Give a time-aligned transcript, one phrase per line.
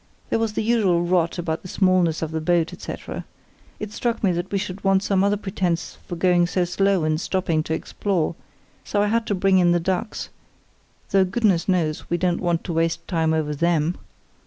[0.31, 3.23] There was the usual rot about the smallness of the boat, etc.
[3.79, 7.21] It struck me that we should want some other pretence for going so slow and
[7.21, 8.33] stopping to explore,
[8.83, 10.29] so I had to bring in the ducks,
[11.11, 13.93] though goodness knows we don't want to waste time over _them.